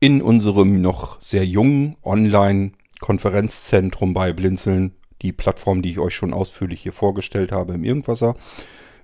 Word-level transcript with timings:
in 0.00 0.22
unserem 0.22 0.80
noch 0.80 1.20
sehr 1.20 1.44
jungen 1.44 1.96
Online-Konferenzzentrum 2.02 4.14
bei 4.14 4.32
Blinzeln, 4.32 4.94
die 5.20 5.32
Plattform, 5.32 5.82
die 5.82 5.90
ich 5.90 5.98
euch 5.98 6.14
schon 6.14 6.32
ausführlich 6.32 6.80
hier 6.80 6.94
vorgestellt 6.94 7.52
habe 7.52 7.74
im 7.74 7.84
Irgendwasser, 7.84 8.36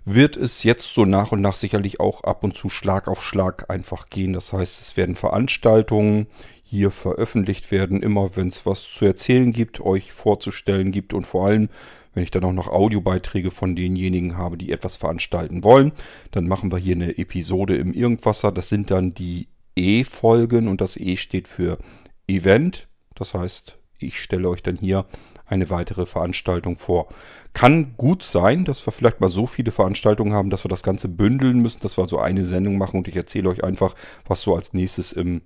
wird 0.07 0.39
es 0.39 0.63
jetzt 0.63 0.95
so 0.95 1.05
nach 1.05 1.33
und 1.33 1.43
nach 1.43 1.57
sicherlich 1.57 2.01
auch 2.01 2.25
ab 2.25 2.45
und 2.45 2.57
zu 2.57 2.71
Schlag 2.71 3.09
auf 3.09 3.23
Schlag 3.23 3.69
einfach 3.69 4.09
gehen. 4.09 4.33
Das 4.33 4.53
heißt, 4.53 4.81
es 4.81 4.97
werden 4.97 5.17
Veranstaltungen 5.17 6.29
hier 6.63 6.91
veröffentlicht 6.91 7.71
werden, 7.71 8.03
immer 8.03 8.37
wenn 8.37 8.49
es 8.49 8.65
was 8.65 8.91
zu 8.91 9.05
erzählen 9.05 9.53
gibt, 9.53 9.81
euch 9.81 10.13
vorzustellen 10.13 10.93
gibt 10.93 11.13
und 11.13 11.27
vor 11.27 11.47
allem, 11.47 11.69
wenn 12.15 12.23
ich 12.23 12.31
dann 12.31 12.45
auch 12.45 12.53
noch 12.53 12.69
Audiobeiträge 12.69 13.51
von 13.51 13.77
denjenigen 13.77 14.39
habe, 14.39 14.57
die 14.57 14.73
etwas 14.73 14.97
veranstalten 14.97 15.63
wollen, 15.63 15.93
dann 16.31 16.49
machen 16.49 16.73
wir 16.73 16.79
hier 16.79 16.95
eine 16.95 17.19
Episode 17.19 17.77
im 17.77 17.93
Irgendwasser. 17.93 18.53
Das 18.53 18.69
sind 18.69 18.91
dann 18.91 19.13
die 19.13 19.49
E-Folgen 19.77 20.69
und 20.69 20.81
das 20.81 20.97
E 20.97 21.17
steht 21.17 21.49
für 21.49 21.79
Event. 22.27 22.89
Das 23.15 23.35
heißt, 23.35 23.79
ich 23.99 24.21
stelle 24.21 24.49
euch 24.49 24.63
dann 24.63 24.77
hier 24.77 25.07
eine 25.47 25.71
weitere 25.71 26.07
Veranstaltung 26.07 26.77
vor. 26.77 27.09
Kann 27.53 27.95
gut 27.97 28.23
sein, 28.23 28.65
dass 28.65 28.85
wir 28.87 28.93
vielleicht 28.93 29.21
mal 29.21 29.31
so 29.31 29.47
viele 29.47 29.71
Veranstaltungen 29.71 30.33
haben, 30.33 30.51
dass 30.51 30.65
wir 30.65 30.69
das 30.69 30.83
Ganze 30.83 31.09
bündeln 31.09 31.61
müssen, 31.61 31.81
dass 31.83 31.97
wir 31.97 32.09
so 32.09 32.19
eine 32.19 32.45
Sendung 32.45 32.79
machen 32.79 32.99
und 32.99 33.09
ich 33.09 33.17
erzähle 33.17 33.49
euch 33.49 33.63
einfach, 33.63 33.95
was 34.27 34.43
so 34.43 34.55
als 34.55 34.73
nächstes 34.73 35.13
im 35.13 35.43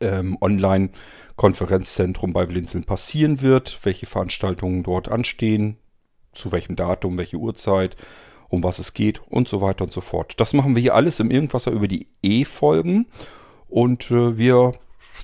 ähm, 0.00 0.36
Online-Konferenzzentrum 0.40 2.32
bei 2.32 2.46
Blinzeln 2.46 2.84
passieren 2.84 3.40
wird, 3.40 3.78
welche 3.84 4.06
Veranstaltungen 4.06 4.82
dort 4.82 5.08
anstehen, 5.08 5.76
zu 6.32 6.50
welchem 6.50 6.74
Datum, 6.76 7.16
welche 7.16 7.36
Uhrzeit, 7.36 7.96
um 8.48 8.62
was 8.62 8.78
es 8.78 8.94
geht 8.94 9.20
und 9.28 9.48
so 9.48 9.60
weiter 9.60 9.84
und 9.84 9.92
so 9.92 10.00
fort. 10.00 10.34
Das 10.38 10.52
machen 10.52 10.74
wir 10.74 10.82
hier 10.82 10.94
alles 10.94 11.20
im 11.20 11.30
Irgendwasser 11.30 11.70
über 11.72 11.88
die 11.88 12.06
E-Folgen 12.22 13.06
und 13.68 14.10
äh, 14.10 14.38
wir 14.38 14.72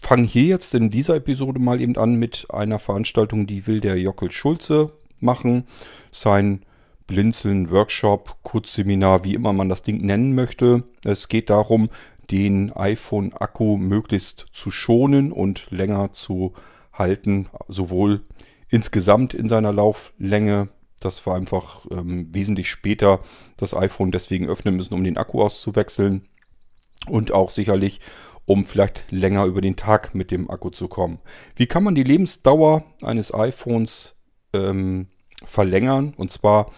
fangen 0.00 0.24
hier 0.24 0.44
jetzt 0.44 0.74
in 0.74 0.90
dieser 0.90 1.16
Episode 1.16 1.60
mal 1.60 1.80
eben 1.80 1.96
an 1.96 2.16
mit 2.16 2.46
einer 2.50 2.78
Veranstaltung, 2.78 3.46
die 3.46 3.66
will 3.66 3.80
der 3.80 3.98
Jockel 3.98 4.32
Schulze 4.32 4.92
machen. 5.20 5.64
Sein 6.10 6.62
Blinzeln-Workshop, 7.06 8.36
Kurzseminar, 8.42 9.24
wie 9.24 9.34
immer 9.34 9.52
man 9.52 9.68
das 9.68 9.82
Ding 9.82 10.04
nennen 10.04 10.34
möchte. 10.34 10.84
Es 11.04 11.28
geht 11.28 11.50
darum, 11.50 11.88
den 12.30 12.72
iPhone-Akku 12.72 13.76
möglichst 13.76 14.46
zu 14.52 14.70
schonen 14.70 15.32
und 15.32 15.70
länger 15.70 16.12
zu 16.12 16.54
halten, 16.92 17.48
sowohl 17.68 18.22
insgesamt 18.68 19.34
in 19.34 19.48
seiner 19.48 19.72
Lauflänge, 19.72 20.68
dass 21.04 21.24
wir 21.26 21.34
einfach 21.34 21.84
ähm, 21.90 22.28
wesentlich 22.32 22.70
später 22.70 23.20
das 23.56 23.74
iPhone 23.74 24.10
deswegen 24.10 24.48
öffnen 24.48 24.76
müssen, 24.76 24.94
um 24.94 25.04
den 25.04 25.16
Akku 25.16 25.42
auszuwechseln 25.42 26.28
und 27.08 27.32
auch 27.32 27.50
sicherlich, 27.50 28.00
um 28.44 28.64
vielleicht 28.64 29.10
länger 29.10 29.44
über 29.44 29.60
den 29.60 29.76
Tag 29.76 30.14
mit 30.14 30.30
dem 30.30 30.50
Akku 30.50 30.70
zu 30.70 30.88
kommen. 30.88 31.18
Wie 31.56 31.66
kann 31.66 31.84
man 31.84 31.94
die 31.94 32.02
Lebensdauer 32.02 32.84
eines 33.02 33.32
iPhones 33.32 34.16
ähm, 34.52 35.08
verlängern? 35.44 36.14
Und 36.16 36.32
zwar 36.32 36.70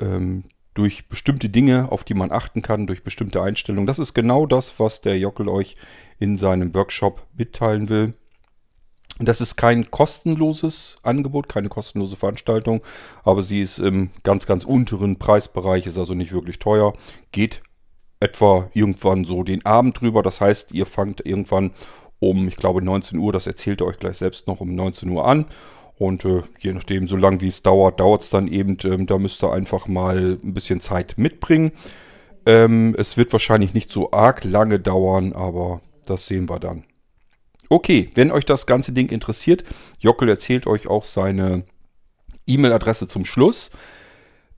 ähm, 0.00 0.44
durch 0.74 1.08
bestimmte 1.08 1.48
Dinge, 1.48 1.90
auf 1.90 2.04
die 2.04 2.14
man 2.14 2.30
achten 2.30 2.62
kann, 2.62 2.86
durch 2.86 3.02
bestimmte 3.02 3.42
Einstellungen. 3.42 3.86
Das 3.86 3.98
ist 3.98 4.14
genau 4.14 4.46
das, 4.46 4.78
was 4.78 5.00
der 5.00 5.18
Jockel 5.18 5.48
euch 5.48 5.76
in 6.20 6.36
seinem 6.36 6.72
Workshop 6.74 7.26
mitteilen 7.36 7.88
will. 7.88 8.14
Das 9.20 9.40
ist 9.40 9.56
kein 9.56 9.90
kostenloses 9.90 10.96
Angebot, 11.02 11.48
keine 11.48 11.68
kostenlose 11.68 12.16
Veranstaltung, 12.16 12.82
aber 13.24 13.42
sie 13.42 13.60
ist 13.60 13.78
im 13.78 14.10
ganz, 14.22 14.46
ganz 14.46 14.64
unteren 14.64 15.18
Preisbereich, 15.18 15.86
ist 15.86 15.98
also 15.98 16.14
nicht 16.14 16.32
wirklich 16.32 16.58
teuer, 16.60 16.92
geht 17.32 17.62
etwa 18.20 18.70
irgendwann 18.74 19.24
so 19.24 19.42
den 19.42 19.64
Abend 19.66 20.00
drüber. 20.00 20.22
Das 20.22 20.40
heißt, 20.40 20.72
ihr 20.72 20.86
fangt 20.86 21.24
irgendwann 21.26 21.72
um, 22.20 22.48
ich 22.48 22.56
glaube 22.56 22.82
19 22.82 23.18
Uhr, 23.18 23.32
das 23.32 23.46
erzählt 23.46 23.80
ihr 23.80 23.86
euch 23.86 23.98
gleich 23.98 24.18
selbst 24.18 24.46
noch 24.46 24.60
um 24.60 24.74
19 24.74 25.08
Uhr 25.10 25.26
an 25.26 25.46
und 25.98 26.24
äh, 26.24 26.42
je 26.60 26.72
nachdem, 26.72 27.06
so 27.06 27.16
lange 27.16 27.40
wie 27.40 27.48
es 27.48 27.62
dauert, 27.62 28.00
dauert 28.00 28.22
es 28.22 28.30
dann 28.30 28.48
eben. 28.48 28.78
Ähm, 28.84 29.06
da 29.06 29.18
müsst 29.18 29.42
ihr 29.42 29.52
einfach 29.52 29.88
mal 29.88 30.38
ein 30.42 30.54
bisschen 30.54 30.80
Zeit 30.80 31.14
mitbringen. 31.18 31.72
Ähm, 32.46 32.94
es 32.96 33.16
wird 33.16 33.32
wahrscheinlich 33.32 33.74
nicht 33.74 33.90
so 33.90 34.12
arg 34.12 34.44
lange 34.44 34.78
dauern, 34.78 35.32
aber 35.32 35.80
das 36.06 36.26
sehen 36.26 36.48
wir 36.48 36.60
dann. 36.60 36.84
Okay, 37.68 38.10
wenn 38.14 38.30
euch 38.30 38.44
das 38.44 38.66
ganze 38.66 38.92
Ding 38.92 39.10
interessiert, 39.10 39.64
Jockel 40.00 40.28
erzählt 40.28 40.66
euch 40.66 40.86
auch 40.86 41.04
seine 41.04 41.64
E-Mail-Adresse 42.46 43.08
zum 43.08 43.24
Schluss. 43.24 43.70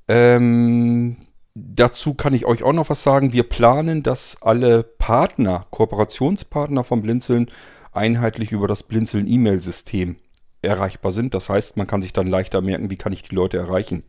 Ähm, 0.09 1.16
dazu 1.54 2.15
kann 2.15 2.34
ich 2.34 2.47
euch 2.47 2.62
auch 2.62 2.72
noch 2.72 2.88
was 2.88 3.03
sagen. 3.03 3.32
Wir 3.32 3.43
planen, 3.43 4.03
dass 4.03 4.41
alle 4.43 4.82
Partner, 4.82 5.66
Kooperationspartner 5.71 6.84
von 6.84 7.03
Blinzeln 7.03 7.50
einheitlich 7.93 8.53
über 8.53 8.69
das 8.69 8.84
Blinzeln 8.84 9.27
E-Mail-System 9.27 10.16
erreichbar 10.62 11.12
sind. 11.12 11.34
Das 11.34 11.48
heißt, 11.48 11.77
man 11.77 11.87
kann 11.87 12.03
sich 12.03 12.12
dann 12.12 12.28
leichter 12.28 12.60
merken, 12.60 12.91
wie 12.91 12.97
kann 12.97 13.12
ich 13.12 13.22
die 13.22 13.34
Leute 13.34 13.56
erreichen. 13.56 14.04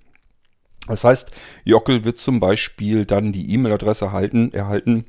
Das 0.87 1.03
heißt, 1.03 1.31
Jockel 1.63 2.03
wird 2.03 2.19
zum 2.19 2.39
Beispiel 2.39 3.05
dann 3.05 3.31
die 3.31 3.53
E-Mail-Adresse 3.53 4.05
erhalten, 4.05 4.51
erhalten 4.53 5.05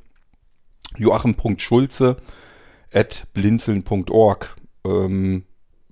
joachim.schulze 0.97 2.17
at 2.93 3.27
blinzeln.org, 3.33 4.57
ähm, 4.85 5.45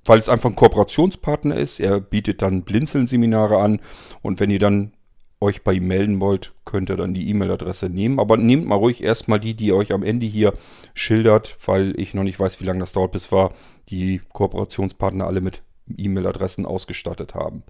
weil 0.05 0.19
es 0.19 0.29
einfach 0.29 0.51
ein 0.51 0.57
Kooperationspartner 0.57 1.57
ist. 1.57 1.81
Er 1.81 2.01
bietet 2.01 2.43
dann 2.43 2.63
Blinzeln-Seminare 2.63 3.59
an 3.59 3.81
und 4.23 4.41
wenn 4.41 4.51
ihr 4.51 4.59
dann 4.59 4.93
euch 5.41 5.63
bei 5.63 5.73
ihm 5.73 5.87
melden 5.87 6.21
wollt, 6.21 6.53
könnt 6.65 6.91
ihr 6.91 6.97
dann 6.97 7.15
die 7.15 7.29
E-Mail-Adresse 7.31 7.89
nehmen. 7.89 8.21
Aber 8.21 8.37
nehmt 8.37 8.67
mal 8.67 8.75
ruhig 8.75 9.03
erstmal 9.03 9.41
die, 9.41 9.55
die 9.55 9.73
euch 9.73 9.93
am 9.93 10.03
Ende 10.03 10.27
hier 10.27 10.53
schildert, 10.93 11.57
weil 11.67 11.99
ich 11.99 12.15
noch 12.15 12.25
nicht 12.25 12.39
weiß, 12.39 12.61
wie 12.61 12.67
lange 12.67 12.81
das 12.81 12.93
dauert, 12.93 13.13
bis 13.13 13.33
wir 13.33 13.53
die 13.89 14.21
Kooperationspartner 14.33 15.27
alle 15.27 15.41
mit 15.41 15.63
E-Mail-Adressen 15.97 16.67
ausgestattet 16.67 17.35
haben. 17.35 17.63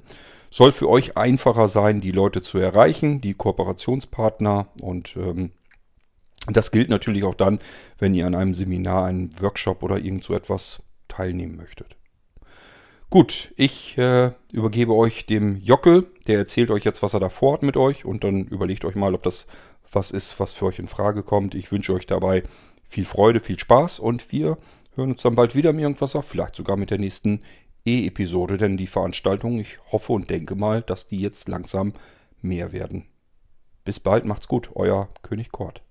Soll 0.51 0.73
für 0.73 0.89
euch 0.89 1.17
einfacher 1.17 1.69
sein, 1.69 2.01
die 2.01 2.11
Leute 2.11 2.43
zu 2.43 2.59
erreichen, 2.59 3.21
die 3.21 3.35
Kooperationspartner. 3.35 4.67
Und 4.83 5.17
ähm, 5.17 5.53
das 6.47 6.71
gilt 6.71 6.89
natürlich 6.89 7.25
auch 7.25 7.35
dann, 7.35 7.59
wenn 7.99 8.15
ihr 8.15 8.27
an 8.27 8.35
einem 8.35 8.55
Seminar, 8.55 9.05
einem 9.05 9.31
Workshop 9.41 9.83
oder 9.83 9.99
irgend 9.99 10.25
so 10.25 10.35
etwas 10.35 10.83
teilnehmen 11.09 11.57
möchtet. 11.57 11.97
Gut, 13.11 13.53
ich 13.57 13.99
äh, 13.99 14.31
übergebe 14.53 14.95
euch 14.95 15.27
dem 15.27 15.57
Jockel. 15.57 16.07
Der 16.29 16.39
erzählt 16.39 16.71
euch 16.71 16.85
jetzt, 16.85 17.03
was 17.03 17.13
er 17.13 17.19
da 17.19 17.29
vorhat 17.29 17.65
mit 17.65 17.77
euch. 17.77 18.05
Und 18.05 18.23
dann 18.23 18.47
überlegt 18.47 18.85
euch 18.85 18.95
mal, 18.95 19.15
ob 19.15 19.25
das 19.25 19.49
was 19.91 20.13
ist, 20.13 20.39
was 20.39 20.53
für 20.53 20.67
euch 20.67 20.79
in 20.79 20.87
Frage 20.87 21.25
kommt. 21.25 21.57
Ich 21.57 21.73
wünsche 21.73 21.93
euch 21.93 22.07
dabei 22.07 22.45
viel 22.85 23.05
Freude, 23.05 23.41
viel 23.41 23.59
Spaß. 23.59 23.99
Und 23.99 24.31
wir 24.31 24.59
hören 24.95 25.11
uns 25.11 25.23
dann 25.23 25.35
bald 25.35 25.57
wieder 25.57 25.71
im 25.71 25.81
Irgendwasser. 25.81 26.23
Vielleicht 26.23 26.55
sogar 26.55 26.77
mit 26.77 26.93
der 26.93 26.99
nächsten 26.99 27.43
E-Episode. 27.85 28.59
Denn 28.59 28.77
die 28.77 28.87
Veranstaltung, 28.87 29.59
ich 29.59 29.79
hoffe 29.91 30.13
und 30.13 30.31
denke 30.31 30.55
mal, 30.55 30.81
dass 30.81 31.09
die 31.09 31.21
jetzt 31.21 31.49
langsam 31.49 31.95
mehr 32.43 32.71
werden. 32.71 33.07
Bis 33.85 33.99
bald, 33.99 34.25
macht's 34.25 34.47
gut. 34.47 34.71
Euer 34.77 35.09
König 35.23 35.51
Kort. 35.51 35.83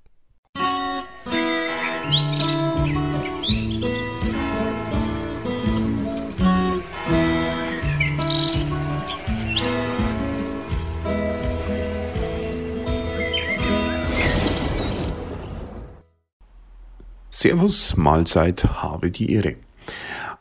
Servus, 17.42 17.96
Mahlzeit, 17.96 18.66
habe 18.66 19.12
die 19.12 19.32
Ehre. 19.32 19.56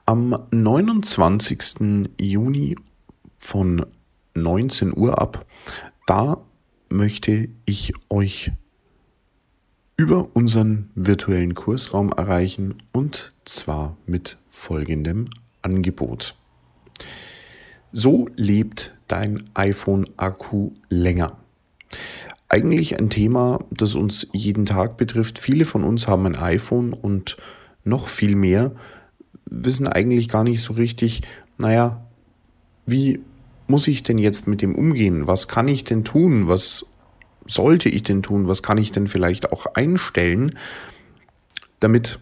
Am 0.05 0.37
29. 0.51 2.11
Juni 2.21 2.75
von 3.39 3.87
19 4.35 4.97
Uhr 4.97 5.21
ab, 5.21 5.47
da 6.09 6.39
möchte 6.89 7.51
ich 7.67 7.93
euch 8.11 8.51
über 9.99 10.29
unseren 10.33 10.89
virtuellen 10.95 11.53
Kursraum 11.53 12.13
erreichen 12.13 12.77
und 12.93 13.35
zwar 13.45 13.99
mit 14.07 14.39
folgendem 14.49 15.29
Angebot. 15.61 16.35
So 17.93 18.29
lebt 18.37 18.97
dein 19.09 19.43
iPhone-Akku 19.55 20.71
länger 20.89 21.37
eigentlich 22.49 22.99
ein 22.99 23.11
Thema, 23.11 23.65
das 23.71 23.95
uns 23.95 24.29
jeden 24.33 24.67
Tag 24.67 24.97
betrifft. 24.97 25.39
Viele 25.39 25.65
von 25.65 25.85
uns 25.85 26.09
haben 26.09 26.27
ein 26.27 26.37
iPhone 26.37 26.93
und 26.93 27.37
noch 27.85 28.09
viel 28.09 28.35
mehr 28.37 28.73
wissen 29.51 29.87
eigentlich 29.87 30.29
gar 30.29 30.45
nicht 30.45 30.63
so 30.63 30.75
richtig, 30.75 31.23
naja, 31.57 32.07
wie 32.87 33.21
muss 33.67 33.89
ich 33.89 34.03
denn 34.03 34.19
jetzt 34.19 34.47
mit 34.47 34.63
dem 34.63 34.75
umgehen? 34.75 35.27
Was 35.27 35.49
kann 35.49 35.69
ich 35.69 35.85
denn 35.85 36.05
tun? 36.05 36.49
Was 36.49 36.87
sollte 37.49 37.89
ich 37.89 38.05
denn 38.05 38.23
tun? 38.23 38.47
Was 38.47 38.63
kann 38.63 38.79
ich 38.79 38.93
denn 38.93 39.09
vielleicht 39.09 39.53
auch 39.53 39.67
einstellen, 39.75 40.57
damit 41.81 42.21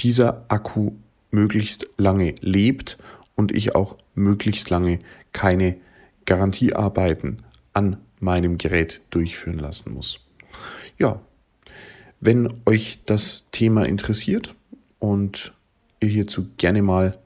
dieser 0.00 0.44
Akku 0.48 0.92
möglichst 1.30 1.88
lange 1.96 2.34
lebt 2.40 2.98
und 3.36 3.52
ich 3.52 3.74
auch 3.74 3.96
möglichst 4.14 4.70
lange 4.70 4.98
keine 5.32 5.76
Garantiearbeiten 6.24 7.42
an 7.72 7.98
meinem 8.20 8.58
Gerät 8.58 9.02
durchführen 9.10 9.58
lassen 9.58 9.92
muss. 9.92 10.20
Ja, 10.98 11.20
wenn 12.20 12.48
euch 12.64 13.00
das 13.04 13.50
Thema 13.50 13.84
interessiert 13.84 14.54
und 14.98 15.52
ihr 16.00 16.08
hierzu 16.08 16.48
gerne 16.56 16.82
mal 16.82 17.18